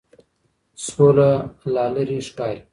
[0.85, 1.31] سوله
[1.73, 2.61] لا لرې ښکاري.